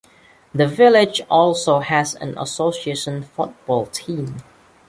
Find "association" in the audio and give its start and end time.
2.39-3.21